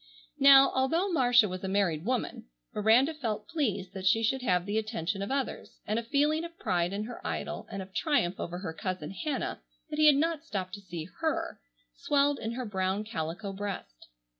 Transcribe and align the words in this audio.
Now, 0.39 0.71
although 0.73 1.09
Marcia 1.11 1.47
was 1.47 1.63
a 1.63 1.67
married 1.67 2.05
woman, 2.05 2.45
Miranda 2.73 3.13
felt 3.13 3.47
pleased 3.47 3.93
that 3.93 4.07
she 4.07 4.23
should 4.23 4.41
have 4.41 4.65
the 4.65 4.79
attention 4.79 5.21
of 5.21 5.29
others, 5.29 5.77
and 5.85 5.99
a 5.99 6.03
feeling 6.03 6.43
of 6.43 6.57
pride 6.57 6.91
in 6.91 7.03
her 7.03 7.21
idol, 7.23 7.67
and 7.71 7.83
of 7.83 7.93
triumph 7.93 8.39
over 8.39 8.57
her 8.57 8.73
cousin 8.73 9.11
Hannah 9.11 9.61
that 9.91 9.99
he 9.99 10.07
had 10.07 10.15
not 10.15 10.43
stopped 10.43 10.73
to 10.73 10.81
see 10.81 11.07
her, 11.19 11.59
swelled 11.93 12.39
in 12.39 12.53
her 12.53 12.65
brown 12.65 13.03
calico 13.03 13.53
breast. 13.53 14.07